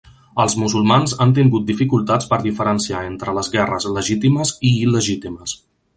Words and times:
Els 0.43 0.53
musulmans 0.59 1.13
han 1.25 1.33
tingut 1.39 1.67
dificultats 1.67 2.31
per 2.31 2.39
diferenciar 2.45 3.03
entre 3.11 3.37
les 3.41 3.51
guerres 3.57 3.87
legítimes 3.99 4.55
i 4.71 4.73
il·legítimes. 4.87 5.55